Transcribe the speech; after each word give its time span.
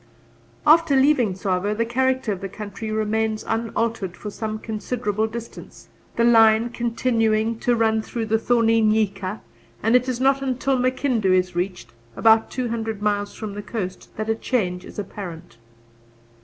After 0.65 0.95
leaving 0.95 1.35
Tsavo, 1.35 1.75
the 1.75 1.85
character 1.85 2.31
of 2.31 2.41
the 2.41 2.49
country 2.49 2.89
remains 2.91 3.45
unaltered 3.47 4.17
for 4.17 4.31
some 4.31 4.57
considerable 4.57 5.27
distance, 5.27 5.89
the 6.15 6.23
line 6.23 6.69
continuing 6.71 7.59
to 7.59 7.75
run 7.75 8.01
through 8.01 8.25
the 8.25 8.39
thorny 8.39 8.81
nyika, 8.81 9.41
and 9.83 9.95
it 9.95 10.09
is 10.09 10.19
not 10.19 10.41
until 10.41 10.75
Makindu 10.79 11.31
is 11.33 11.55
reached 11.55 11.93
about 12.15 12.49
two 12.49 12.69
hundred 12.69 13.03
miles 13.03 13.35
from 13.35 13.53
the 13.53 13.61
coast 13.61 14.09
that 14.17 14.27
a 14.27 14.33
change 14.33 14.85
is 14.85 14.97
apparent. 14.97 15.57